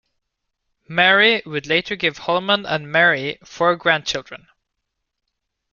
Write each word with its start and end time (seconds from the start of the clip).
Mari 0.87 1.43
would 1.45 1.67
later 1.67 1.95
give 1.95 2.17
Hulman 2.17 2.65
and 2.67 2.91
Mary 2.91 3.37
four 3.43 3.75
grandchildren. 3.75 4.47